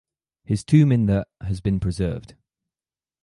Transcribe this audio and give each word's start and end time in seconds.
His 0.43 0.63
tomb 0.63 0.91
in 0.91 1.05
the 1.05 1.27
has 1.41 1.61
been 1.61 1.79
preserved. 1.79 2.33